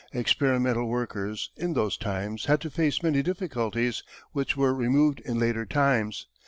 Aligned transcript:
Experimental 0.13 0.87
workers, 0.87 1.51
in 1.55 1.73
those 1.73 1.95
times, 1.95 2.45
had 2.45 2.59
to 2.61 2.71
face 2.71 3.03
many 3.03 3.21
difficulties 3.21 4.01
which 4.31 4.57
were 4.57 4.73
removed 4.73 5.19
in 5.19 5.37
later 5.37 5.63
times. 5.63 6.25